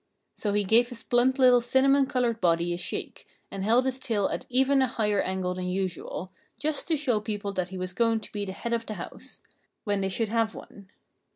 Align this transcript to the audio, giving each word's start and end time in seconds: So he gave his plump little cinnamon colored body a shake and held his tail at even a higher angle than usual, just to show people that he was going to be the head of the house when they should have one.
So 0.33 0.53
he 0.53 0.63
gave 0.63 0.89
his 0.89 1.03
plump 1.03 1.37
little 1.37 1.61
cinnamon 1.61 2.07
colored 2.07 2.41
body 2.41 2.73
a 2.73 2.77
shake 2.79 3.27
and 3.51 3.63
held 3.63 3.85
his 3.85 3.99
tail 3.99 4.27
at 4.29 4.47
even 4.49 4.81
a 4.81 4.87
higher 4.87 5.21
angle 5.21 5.53
than 5.53 5.67
usual, 5.67 6.31
just 6.57 6.87
to 6.87 6.97
show 6.97 7.19
people 7.19 7.53
that 7.53 7.67
he 7.67 7.77
was 7.77 7.93
going 7.93 8.19
to 8.21 8.31
be 8.31 8.43
the 8.45 8.51
head 8.51 8.73
of 8.73 8.87
the 8.87 8.95
house 8.95 9.43
when 9.83 10.01
they 10.01 10.09
should 10.09 10.29
have 10.29 10.55
one. 10.55 10.89